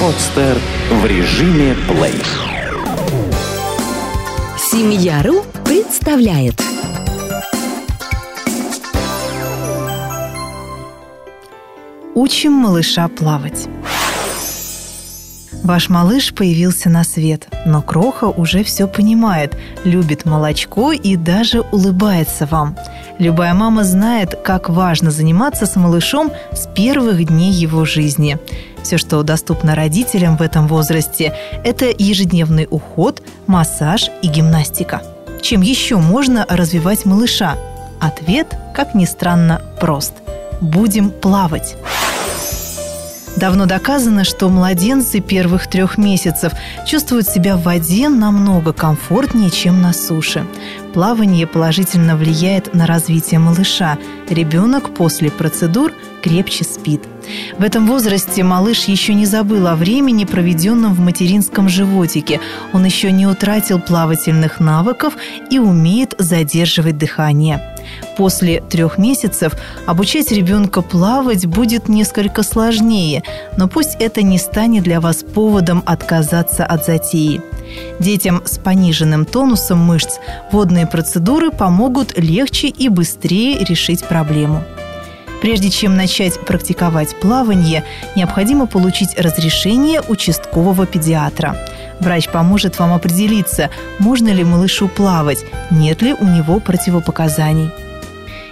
Подстер 0.00 0.58
в 0.90 1.06
режиме 1.06 1.76
плей. 1.88 2.22
Семья.ру 4.58 5.44
представляет 5.64 6.62
Учим 12.14 12.52
малыша 12.52 13.08
плавать. 13.08 13.68
Ваш 15.62 15.88
малыш 15.88 16.32
появился 16.32 16.88
на 16.88 17.02
свет, 17.02 17.48
но 17.66 17.82
Кроха 17.82 18.26
уже 18.26 18.62
все 18.62 18.86
понимает, 18.86 19.56
любит 19.84 20.24
молочко 20.24 20.92
и 20.92 21.16
даже 21.16 21.60
улыбается 21.60 22.46
вам. 22.46 22.76
Любая 23.18 23.54
мама 23.54 23.82
знает, 23.82 24.38
как 24.44 24.68
важно 24.68 25.10
заниматься 25.10 25.64
с 25.64 25.74
малышом 25.76 26.30
с 26.52 26.66
первых 26.66 27.24
дней 27.24 27.50
его 27.50 27.86
жизни. 27.86 28.38
Все, 28.82 28.98
что 28.98 29.22
доступно 29.22 29.74
родителям 29.74 30.36
в 30.36 30.42
этом 30.42 30.68
возрасте, 30.68 31.34
это 31.64 31.86
ежедневный 31.86 32.68
уход, 32.70 33.22
массаж 33.46 34.10
и 34.22 34.28
гимнастика. 34.28 35.02
Чем 35.40 35.62
еще 35.62 35.96
можно 35.96 36.44
развивать 36.48 37.06
малыша? 37.06 37.56
Ответ, 38.00 38.54
как 38.74 38.94
ни 38.94 39.06
странно, 39.06 39.62
прост. 39.80 40.12
Будем 40.60 41.10
плавать. 41.10 41.76
Давно 43.36 43.66
доказано, 43.66 44.24
что 44.24 44.48
младенцы 44.48 45.20
первых 45.20 45.68
трех 45.68 45.98
месяцев 45.98 46.52
чувствуют 46.86 47.28
себя 47.28 47.56
в 47.56 47.62
воде 47.62 48.08
намного 48.08 48.72
комфортнее, 48.72 49.50
чем 49.50 49.82
на 49.82 49.92
суше. 49.92 50.46
Плавание 50.94 51.46
положительно 51.46 52.16
влияет 52.16 52.72
на 52.72 52.86
развитие 52.86 53.38
малыша. 53.38 53.98
Ребенок 54.30 54.94
после 54.94 55.30
процедур 55.30 55.92
крепче 56.26 56.64
спит. 56.64 57.02
В 57.58 57.62
этом 57.62 57.86
возрасте 57.86 58.42
малыш 58.42 58.84
еще 58.84 59.14
не 59.14 59.26
забыл 59.26 59.68
о 59.68 59.76
времени, 59.76 60.24
проведенном 60.24 60.92
в 60.92 61.00
материнском 61.00 61.68
животике. 61.68 62.40
Он 62.72 62.84
еще 62.84 63.12
не 63.12 63.26
утратил 63.26 63.80
плавательных 63.80 64.58
навыков 64.58 65.14
и 65.50 65.60
умеет 65.60 66.16
задерживать 66.18 66.98
дыхание. 66.98 67.62
После 68.16 68.60
трех 68.60 68.98
месяцев 68.98 69.52
обучать 69.86 70.32
ребенка 70.32 70.82
плавать 70.82 71.46
будет 71.46 71.88
несколько 71.88 72.42
сложнее, 72.42 73.22
но 73.56 73.68
пусть 73.68 73.96
это 74.00 74.22
не 74.22 74.38
станет 74.38 74.82
для 74.82 75.00
вас 75.00 75.22
поводом 75.22 75.84
отказаться 75.86 76.64
от 76.66 76.84
затеи. 76.84 77.40
Детям 78.00 78.42
с 78.44 78.58
пониженным 78.58 79.24
тонусом 79.24 79.78
мышц 79.78 80.18
водные 80.50 80.86
процедуры 80.86 81.50
помогут 81.52 82.18
легче 82.18 82.66
и 82.66 82.88
быстрее 82.88 83.64
решить 83.64 84.04
проблему. 84.04 84.64
Прежде 85.40 85.70
чем 85.70 85.96
начать 85.96 86.40
практиковать 86.40 87.18
плавание, 87.20 87.84
необходимо 88.14 88.66
получить 88.66 89.18
разрешение 89.18 90.00
участкового 90.00 90.86
педиатра. 90.86 91.56
Врач 92.00 92.28
поможет 92.28 92.78
вам 92.78 92.92
определиться, 92.92 93.70
можно 93.98 94.28
ли 94.28 94.44
малышу 94.44 94.88
плавать, 94.88 95.44
нет 95.70 96.02
ли 96.02 96.14
у 96.14 96.24
него 96.24 96.60
противопоказаний. 96.60 97.70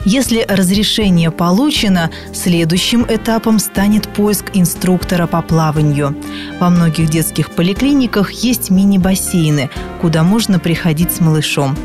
Если 0.05 0.45
разрешение 0.47 1.31
получено, 1.31 2.11
следующим 2.33 3.07
этапом 3.09 3.59
станет 3.59 4.07
поиск 4.09 4.51
инструктора 4.53 5.27
по 5.27 5.41
плаванию. 5.41 6.15
Во 6.61 6.69
многих 6.69 7.09
детских 7.09 7.51
поликлиниках 7.51 8.31
есть 8.33 8.69
мини-бассейны, 8.71 9.71
куда 10.03 10.23
можно 10.23 10.59
приходить 10.59 11.13
с 11.13 11.21
малышом. 11.21 11.77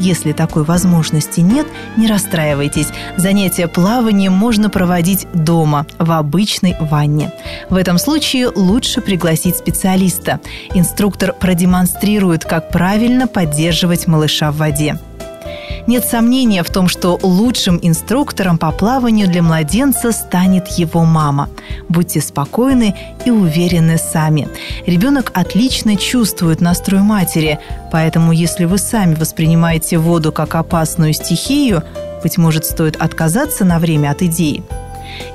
Если 0.00 0.32
такой 0.32 0.64
возможности 0.64 1.40
нет, 1.40 1.66
не 1.96 2.08
расстраивайтесь. 2.08 2.88
Занятия 3.16 3.68
плаванием 3.68 4.32
можно 4.32 4.70
проводить 4.70 5.26
дома, 5.32 5.86
в 5.98 6.10
обычной 6.10 6.74
ванне. 6.80 7.32
В 7.70 7.76
этом 7.76 7.98
случае 7.98 8.48
лучше 8.48 9.00
пригласить 9.00 9.56
специалиста. 9.56 10.40
Инструктор 10.74 11.32
продемонстрирует, 11.32 12.44
как 12.44 12.70
правильно 12.70 13.28
поддерживать 13.28 14.06
малыша 14.08 14.50
в 14.50 14.56
воде. 14.56 14.98
Нет 15.88 16.04
сомнения 16.04 16.62
в 16.62 16.68
том, 16.68 16.86
что 16.86 17.18
лучшим 17.22 17.78
инструктором 17.80 18.58
по 18.58 18.72
плаванию 18.72 19.26
для 19.26 19.42
младенца 19.42 20.12
станет 20.12 20.68
его 20.68 21.06
мама. 21.06 21.48
Будьте 21.88 22.20
спокойны 22.20 22.94
и 23.24 23.30
уверены 23.30 23.96
сами. 23.96 24.48
Ребенок 24.86 25.30
отлично 25.32 25.96
чувствует 25.96 26.60
настрой 26.60 27.00
матери, 27.00 27.58
поэтому 27.90 28.32
если 28.32 28.66
вы 28.66 28.76
сами 28.76 29.14
воспринимаете 29.14 29.96
воду 29.96 30.30
как 30.30 30.56
опасную 30.56 31.14
стихию, 31.14 31.82
быть 32.22 32.36
может, 32.36 32.66
стоит 32.66 32.96
отказаться 32.96 33.64
на 33.64 33.78
время 33.78 34.10
от 34.10 34.20
идеи. 34.20 34.62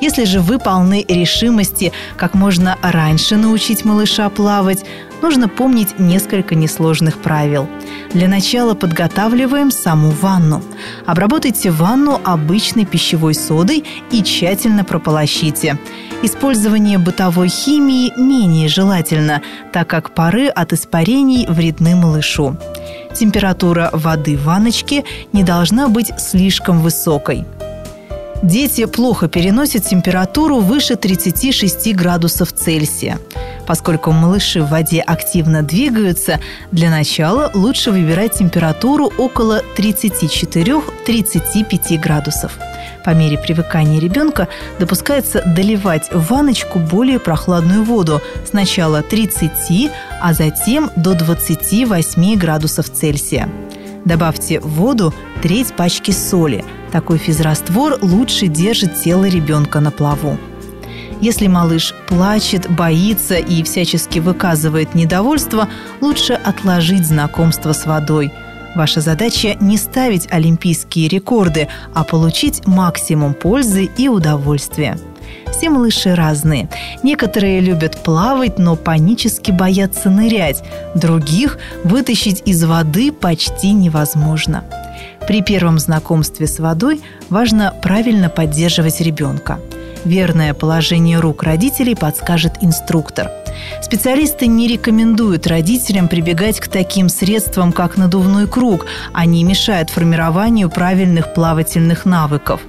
Если 0.02 0.26
же 0.26 0.40
вы 0.40 0.60
полны 0.60 1.04
решимости 1.08 1.92
как 2.16 2.36
можно 2.36 2.78
раньше 2.84 3.38
научить 3.38 3.86
малыша 3.86 4.30
плавать, 4.30 4.86
нужно 5.24 5.48
помнить 5.48 5.98
несколько 6.00 6.54
несложных 6.54 7.18
правил. 7.18 7.68
Для 8.14 8.28
начала 8.28 8.74
подготавливаем 8.76 9.72
саму 9.72 10.12
ванну. 10.12 10.62
Обработайте 11.06 11.72
ванну 11.72 12.20
обычной 12.24 12.86
пищевой 12.86 13.34
содой 13.34 13.86
и 14.12 14.22
тщательно 14.22 14.84
прополощите. 14.84 15.80
Использование 16.22 16.98
бытовой 16.98 17.48
химии 17.48 18.12
менее 18.18 18.68
желательно, 18.68 19.42
так 19.72 19.88
как 19.88 20.14
пары 20.14 20.48
от 20.48 20.74
испарений 20.74 21.48
вредны 21.48 21.96
малышу. 21.96 22.58
Температура 23.16 23.90
воды 23.94 24.36
в 24.36 24.44
ванночке 24.44 25.06
не 25.32 25.44
должна 25.44 25.88
быть 25.88 26.12
слишком 26.20 26.82
высокой. 26.82 27.46
Дети 28.44 28.84
плохо 28.86 29.30
переносят 29.30 29.86
температуру 29.86 30.60
выше 30.60 30.98
36 30.98 31.96
градусов 31.96 32.52
Цельсия. 32.52 33.18
Поскольку 33.66 34.12
малыши 34.12 34.62
в 34.62 34.70
воде 34.70 35.02
активно 35.02 35.64
двигаются, 35.64 36.40
для 36.72 36.90
начала 36.90 37.50
лучше 37.54 37.92
выбирать 37.92 38.34
температуру 38.34 39.12
около 39.18 39.62
34-35 39.78 41.98
градусов. 41.98 42.58
По 43.06 43.12
мере 43.12 43.38
привыкания 43.38 44.00
ребенка 44.00 44.48
допускается 44.80 45.44
доливать 45.46 46.10
в 46.12 46.30
ванночку 46.30 46.80
более 46.80 47.20
прохладную 47.20 47.84
воду 47.84 48.22
сначала 48.50 49.02
30, 49.02 49.92
а 50.22 50.34
затем 50.34 50.90
до 50.96 51.14
28 51.14 52.38
градусов 52.38 52.90
Цельсия. 52.90 53.50
Добавьте 54.06 54.60
в 54.60 54.68
воду 54.68 55.14
треть 55.42 55.74
пачки 55.74 56.12
соли. 56.12 56.66
Такой 56.92 57.18
физраствор 57.18 57.98
лучше 58.02 58.48
держит 58.48 58.96
тело 58.96 59.26
ребенка 59.26 59.80
на 59.80 59.92
плаву. 59.92 60.38
Если 61.24 61.48
малыш 61.48 61.96
плачет, 62.10 62.70
боится 62.70 63.36
и 63.36 63.64
всячески 63.64 64.20
выказывает 64.20 64.94
недовольство, 64.94 65.70
лучше 66.02 66.34
отложить 66.34 67.08
знакомство 67.08 67.72
с 67.72 67.86
водой. 67.86 68.34
Ваша 68.76 69.00
задача 69.00 69.56
не 69.62 69.78
ставить 69.78 70.28
олимпийские 70.30 71.08
рекорды, 71.08 71.70
а 71.94 72.04
получить 72.04 72.68
максимум 72.68 73.36
пользы 73.36 73.90
и 73.96 74.10
удовольствия. 74.10 75.00
Все 75.50 75.70
малыши 75.70 76.14
разные. 76.14 76.68
Некоторые 77.04 77.62
любят 77.62 78.04
плавать, 78.04 78.60
но 78.60 78.76
панически 78.76 79.52
боятся 79.52 80.10
нырять. 80.10 80.62
Других 80.94 81.58
вытащить 81.86 82.44
из 82.46 82.66
воды 82.66 83.14
почти 83.14 83.72
невозможно. 83.72 84.66
При 85.26 85.42
первом 85.42 85.80
знакомстве 85.80 86.48
с 86.48 86.60
водой 86.60 87.00
важно 87.30 87.74
правильно 87.82 88.28
поддерживать 88.28 89.00
ребенка– 89.00 89.62
Верное 90.06 90.54
положение 90.54 91.20
рук 91.20 91.44
родителей 91.44 91.96
подскажет 91.96 92.54
инструктор. 92.62 93.32
Специалисты 93.82 94.48
не 94.48 94.68
рекомендуют 94.68 95.48
родителям 95.48 96.10
прибегать 96.10 96.60
к 96.60 96.68
таким 96.68 97.08
средствам, 97.08 97.72
как 97.72 97.96
надувной 97.96 98.48
круг. 98.48 98.86
Они 99.14 99.44
мешают 99.44 99.90
формированию 99.90 100.70
правильных 100.70 101.34
плавательных 101.34 102.06
навыков. 102.06 102.62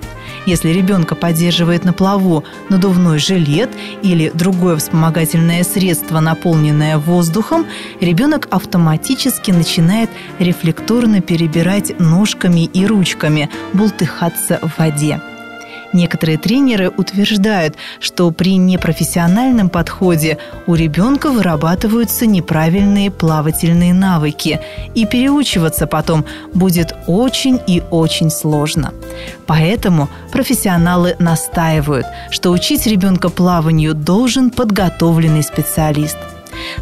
Если 0.46 0.68
ребенка 0.68 1.14
поддерживает 1.14 1.84
на 1.84 1.92
плаву 1.92 2.44
надувной 2.68 3.18
жилет 3.18 3.70
или 4.02 4.30
другое 4.32 4.76
вспомогательное 4.76 5.64
средство, 5.64 6.20
наполненное 6.20 6.98
воздухом, 6.98 7.66
ребенок 8.00 8.48
автоматически 8.50 9.50
начинает 9.50 10.10
рефлекторно 10.38 11.20
перебирать 11.20 11.98
ножками 11.98 12.66
и 12.66 12.86
ручками, 12.86 13.48
бултыхаться 13.72 14.60
в 14.62 14.78
воде. 14.78 15.20
Некоторые 15.94 16.38
тренеры 16.38 16.90
утверждают, 16.90 17.76
что 18.00 18.28
при 18.32 18.56
непрофессиональном 18.56 19.68
подходе 19.68 20.38
у 20.66 20.74
ребенка 20.74 21.30
вырабатываются 21.30 22.26
неправильные 22.26 23.12
плавательные 23.12 23.94
навыки, 23.94 24.60
и 24.96 25.06
переучиваться 25.06 25.86
потом 25.86 26.24
будет 26.52 26.96
очень 27.06 27.60
и 27.68 27.80
очень 27.92 28.30
сложно. 28.30 28.92
Поэтому 29.46 30.08
профессионалы 30.32 31.14
настаивают, 31.20 32.06
что 32.30 32.50
учить 32.50 32.88
ребенка 32.88 33.28
плаванию 33.28 33.94
должен 33.94 34.50
подготовленный 34.50 35.44
специалист– 35.44 36.18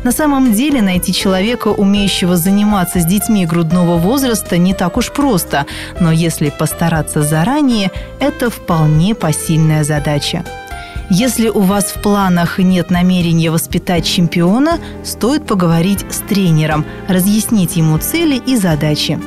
на 0.04 0.12
самом 0.12 0.52
деле 0.52 0.82
найти 0.82 1.12
человека, 1.12 1.68
умеющего 1.68 2.36
заниматься 2.36 3.00
с 3.00 3.04
детьми 3.04 3.46
грудного 3.46 3.96
возраста, 3.98 4.58
не 4.58 4.74
так 4.74 4.96
уж 4.96 5.12
просто, 5.12 5.66
но 6.00 6.12
если 6.12 6.50
постараться 6.50 7.22
заранее, 7.22 7.90
это 8.20 8.50
вполне 8.50 9.14
посильная 9.14 9.84
задача. 9.84 10.44
Если 11.10 11.48
у 11.48 11.60
вас 11.60 11.84
в 11.86 12.00
планах 12.00 12.58
нет 12.58 12.90
намерения 12.90 13.50
воспитать 13.50 14.06
чемпиона, 14.06 14.78
стоит 15.04 15.46
поговорить 15.46 16.06
с 16.10 16.20
тренером, 16.20 16.86
разъяснить 17.06 17.76
ему 17.76 17.98
цели 17.98 18.40
и 18.46 18.56
задачи. 18.56 19.18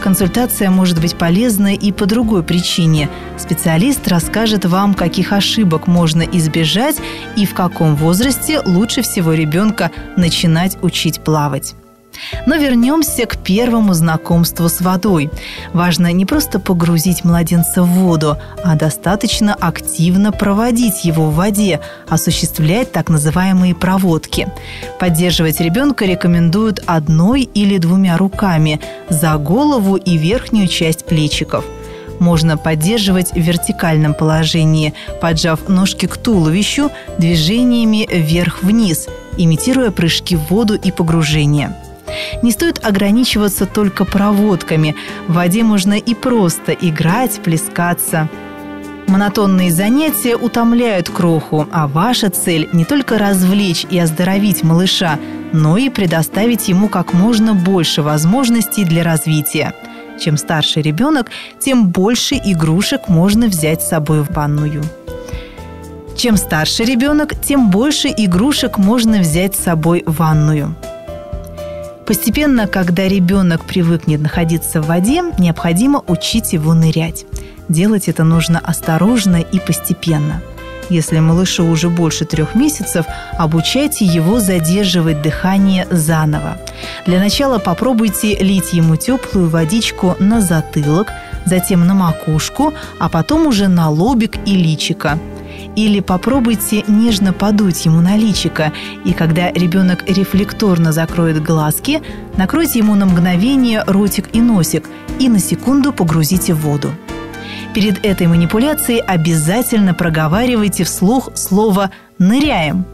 Консультация 0.00 0.70
может 0.70 1.00
быть 1.00 1.16
полезна 1.16 1.74
и 1.74 1.92
по 1.92 2.06
другой 2.06 2.42
причине. 2.42 3.08
Специалист 3.36 4.06
расскажет 4.08 4.64
вам, 4.64 4.94
каких 4.94 5.32
ошибок 5.32 5.86
можно 5.86 6.22
избежать 6.22 6.96
и 7.36 7.44
в 7.44 7.54
каком 7.54 7.96
возрасте 7.96 8.60
лучше 8.60 9.02
всего 9.02 9.32
ребенка 9.32 9.90
начинать 10.16 10.78
учить 10.82 11.20
плавать. 11.20 11.74
Но 12.46 12.56
вернемся 12.56 13.26
к 13.26 13.36
первому 13.38 13.94
знакомству 13.94 14.68
с 14.68 14.80
водой. 14.80 15.30
Важно 15.72 16.12
не 16.12 16.24
просто 16.24 16.58
погрузить 16.58 17.24
младенца 17.24 17.82
в 17.82 17.86
воду, 17.86 18.36
а 18.64 18.74
достаточно 18.74 19.54
активно 19.54 20.32
проводить 20.32 21.04
его 21.04 21.30
в 21.30 21.34
воде, 21.34 21.80
осуществлять 22.08 22.92
так 22.92 23.08
называемые 23.08 23.74
проводки. 23.74 24.48
Поддерживать 24.98 25.60
ребенка 25.60 26.04
рекомендуют 26.04 26.82
одной 26.86 27.42
или 27.42 27.78
двумя 27.78 28.16
руками 28.16 28.80
за 29.08 29.36
голову 29.36 29.96
и 29.96 30.16
верхнюю 30.16 30.68
часть 30.68 31.06
плечиков– 31.06 31.64
можно 32.20 32.56
поддерживать 32.56 33.32
в 33.32 33.38
вертикальном 33.38 34.14
положении, 34.14 34.94
поджав 35.20 35.68
ножки 35.68 36.06
к 36.06 36.16
туловищу 36.16 36.90
движениями 37.18 38.08
вверх-вниз, 38.10 39.08
имитируя 39.36 39.90
прыжки 39.90 40.36
в 40.36 40.50
воду 40.50 40.74
и 40.74 40.90
погружение. 40.90 41.74
Не 42.42 42.52
стоит 42.52 42.84
ограничиваться 42.84 43.66
только 43.66 44.04
проводками. 44.04 44.94
В 45.26 45.34
воде 45.34 45.62
можно 45.62 45.94
и 45.94 46.14
просто 46.14 46.72
играть, 46.72 47.40
плескаться. 47.42 48.28
Монотонные 49.08 49.72
занятия 49.72 50.36
утомляют 50.36 51.08
кроху, 51.08 51.66
а 51.72 51.88
ваша 51.88 52.28
цель 52.28 52.68
не 52.74 52.84
только 52.84 53.16
развлечь 53.16 53.86
и 53.88 53.98
оздоровить 53.98 54.62
малыша, 54.62 55.18
но 55.52 55.78
и 55.78 55.88
предоставить 55.88 56.68
ему 56.68 56.88
как 56.88 57.14
можно 57.14 57.54
больше 57.54 58.02
возможностей 58.02 58.84
для 58.84 59.02
развития. 59.02 59.72
Чем 60.20 60.36
старше 60.36 60.82
ребенок, 60.82 61.30
тем 61.58 61.88
больше 61.88 62.34
игрушек 62.34 63.08
можно 63.08 63.46
взять 63.46 63.82
с 63.82 63.88
собой 63.88 64.22
в 64.22 64.30
ванную. 64.32 64.82
Чем 66.16 66.36
старше 66.36 66.84
ребенок, 66.84 67.34
тем 67.40 67.70
больше 67.70 68.08
игрушек 68.08 68.76
можно 68.76 69.20
взять 69.20 69.54
с 69.54 69.62
собой 69.62 70.02
в 70.04 70.16
ванную. 70.16 70.74
Постепенно, 72.08 72.66
когда 72.66 73.06
ребенок 73.06 73.66
привыкнет 73.66 74.22
находиться 74.22 74.80
в 74.80 74.86
воде, 74.86 75.22
необходимо 75.38 76.02
учить 76.06 76.54
его 76.54 76.72
нырять. 76.72 77.26
Делать 77.68 78.08
это 78.08 78.24
нужно 78.24 78.58
осторожно 78.60 79.36
и 79.36 79.60
постепенно. 79.60 80.40
Если 80.88 81.18
малышу 81.18 81.66
уже 81.66 81.90
больше 81.90 82.24
трех 82.24 82.54
месяцев, 82.54 83.04
обучайте 83.36 84.06
его 84.06 84.40
задерживать 84.40 85.20
дыхание 85.20 85.86
заново. 85.90 86.56
Для 87.04 87.18
начала 87.18 87.58
попробуйте 87.58 88.36
лить 88.36 88.72
ему 88.72 88.96
теплую 88.96 89.50
водичку 89.50 90.16
на 90.18 90.40
затылок, 90.40 91.08
затем 91.44 91.86
на 91.86 91.92
макушку, 91.92 92.72
а 92.98 93.10
потом 93.10 93.46
уже 93.46 93.68
на 93.68 93.90
лобик 93.90 94.36
и 94.46 94.56
личико. 94.56 95.18
Или 95.76 96.00
попробуйте 96.00 96.84
нежно 96.88 97.32
подуть 97.32 97.84
ему 97.86 98.00
на 98.00 98.16
личико, 98.16 98.72
и 99.04 99.12
когда 99.12 99.50
ребенок 99.52 100.08
рефлекторно 100.08 100.92
закроет 100.92 101.42
глазки, 101.42 102.02
накройте 102.36 102.80
ему 102.80 102.94
на 102.94 103.06
мгновение 103.06 103.84
ротик 103.86 104.28
и 104.32 104.40
носик 104.40 104.84
и 105.18 105.28
на 105.28 105.38
секунду 105.38 105.92
погрузите 105.92 106.54
в 106.54 106.60
воду. 106.60 106.90
Перед 107.74 108.04
этой 108.04 108.26
манипуляцией 108.26 109.00
обязательно 109.00 109.94
проговаривайте 109.94 110.84
вслух 110.84 111.30
слово 111.34 111.90
«ныряем». 112.18 112.84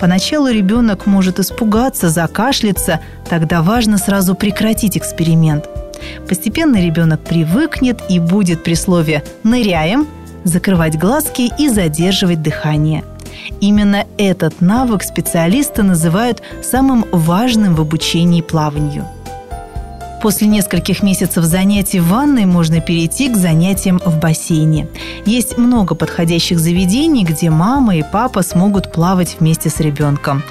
Поначалу 0.00 0.48
ребенок 0.48 1.04
может 1.04 1.38
испугаться, 1.38 2.08
закашляться, 2.08 3.00
тогда 3.28 3.60
важно 3.60 3.98
сразу 3.98 4.34
прекратить 4.34 4.96
эксперимент. 4.96 5.68
Постепенно 6.26 6.82
ребенок 6.82 7.20
привыкнет 7.20 8.00
и 8.08 8.18
будет 8.18 8.64
при 8.64 8.74
слове 8.74 9.22
«ныряем»– 9.44 10.06
закрывать 10.44 10.98
глазки 10.98 11.50
и 11.58 11.68
задерживать 11.68 12.42
дыхание. 12.42 13.04
Именно 13.60 14.06
этот 14.18 14.60
навык 14.60 15.02
специалисты 15.02 15.82
называют 15.82 16.42
самым 16.62 17.04
важным 17.12 17.74
в 17.74 17.80
обучении 17.80 18.42
плаванию. 18.42 19.06
После 20.22 20.46
нескольких 20.46 21.02
месяцев 21.02 21.44
занятий 21.44 21.98
в 21.98 22.08
ванной 22.08 22.44
можно 22.44 22.80
перейти 22.80 23.30
к 23.32 23.36
занятиям 23.36 24.00
в 24.04 24.18
бассейне. 24.18 24.86
Есть 25.24 25.56
много 25.56 25.94
подходящих 25.94 26.58
заведений, 26.58 27.24
где 27.24 27.48
мама 27.48 27.96
и 27.96 28.02
папа 28.02 28.42
смогут 28.42 28.92
плавать 28.92 29.36
вместе 29.40 29.70
с 29.70 29.80
ребенком. 29.80 30.42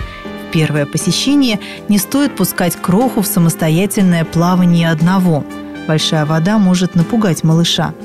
В 0.48 0.52
первое 0.52 0.88
посещение 0.88 1.60
не 1.88 2.00
стоит 2.00 2.36
пускать 2.36 2.76
кроху 2.78 3.22
в 3.22 3.28
самостоятельное 3.28 4.26
плавание 4.26 4.90
одного. 4.90 5.44
Большая 5.88 6.26
вода 6.26 6.58
может 6.58 6.96
напугать 6.96 7.44
малыша– 7.44 7.94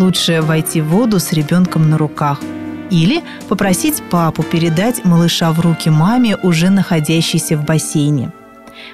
лучше 0.00 0.40
войти 0.40 0.80
в 0.80 0.88
воду 0.88 1.20
с 1.20 1.32
ребенком 1.32 1.90
на 1.90 1.98
руках. 1.98 2.40
Или 2.90 3.22
попросить 3.48 4.02
папу 4.10 4.42
передать 4.42 5.04
малыша 5.04 5.52
в 5.52 5.60
руки 5.60 5.90
маме, 5.90 6.36
уже 6.36 6.70
находящейся 6.70 7.56
в 7.56 7.64
бассейне. 7.64 8.32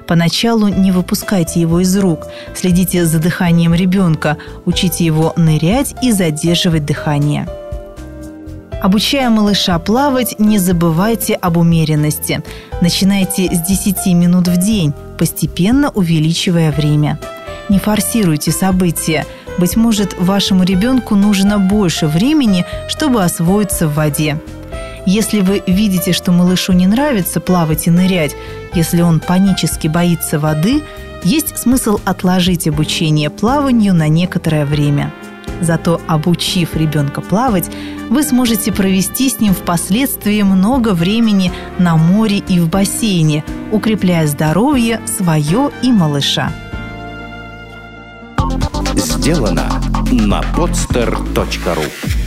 Поначалу 0.06 0.68
не 0.68 0.92
выпускайте 0.92 1.60
его 1.60 1.80
из 1.80 1.96
рук, 1.96 2.26
следите 2.54 3.06
за 3.06 3.18
дыханием 3.18 3.72
ребенка, 3.72 4.36
учите 4.64 5.04
его 5.04 5.32
нырять 5.36 5.94
и 6.02 6.12
задерживать 6.12 6.84
дыхание. 6.84 7.48
Обучая 8.82 9.30
малыша 9.30 9.78
плавать, 9.78 10.38
не 10.38 10.58
забывайте 10.58 11.34
об 11.34 11.56
умеренности. 11.56 12.42
Начинайте 12.82 13.46
с 13.46 13.66
10 13.66 14.06
минут 14.14 14.48
в 14.48 14.56
день, 14.58 14.92
постепенно 15.18 15.90
увеличивая 15.90 16.70
время. 16.70 17.18
Не 17.68 17.78
форсируйте 17.78 18.52
события. 18.52 19.24
Быть 19.58 19.76
может, 19.76 20.18
вашему 20.18 20.64
ребенку 20.64 21.14
нужно 21.14 21.58
больше 21.58 22.06
времени, 22.06 22.64
чтобы 22.88 23.24
освоиться 23.24 23.88
в 23.88 23.94
воде. 23.94 24.38
Если 25.06 25.40
вы 25.40 25.62
видите, 25.66 26.12
что 26.12 26.32
малышу 26.32 26.72
не 26.72 26.86
нравится 26.86 27.40
плавать 27.40 27.86
и 27.86 27.90
нырять, 27.90 28.34
если 28.74 29.02
он 29.02 29.20
панически 29.20 29.86
боится 29.88 30.38
воды, 30.38 30.82
есть 31.22 31.56
смысл 31.56 31.98
отложить 32.04 32.68
обучение 32.68 33.30
плаванию 33.30 33.94
на 33.94 34.08
некоторое 34.08 34.66
время. 34.66 35.12
Зато 35.60 36.00
обучив 36.06 36.76
ребенка 36.76 37.22
плавать, 37.22 37.70
вы 38.10 38.22
сможете 38.22 38.72
провести 38.72 39.30
с 39.30 39.40
ним 39.40 39.54
впоследствии 39.54 40.42
много 40.42 40.92
времени 40.92 41.50
на 41.78 41.96
море 41.96 42.38
и 42.38 42.60
в 42.60 42.68
бассейне, 42.68 43.42
укрепляя 43.72 44.26
здоровье 44.26 45.00
свое 45.06 45.70
и 45.82 45.90
малыша 45.92 46.52
сделано 48.96 49.80
на 50.10 50.40
podster.ru 50.40 52.25